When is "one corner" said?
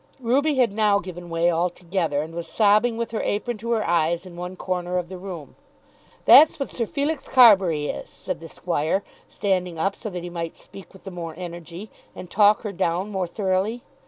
4.35-4.97